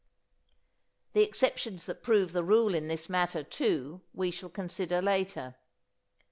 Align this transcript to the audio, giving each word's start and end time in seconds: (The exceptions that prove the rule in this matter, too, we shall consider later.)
(The 1.13 1.21
exceptions 1.21 1.85
that 1.85 2.01
prove 2.01 2.31
the 2.31 2.43
rule 2.43 2.73
in 2.73 2.87
this 2.87 3.07
matter, 3.07 3.43
too, 3.43 4.01
we 4.15 4.31
shall 4.31 4.49
consider 4.49 4.99
later.) 4.99 5.57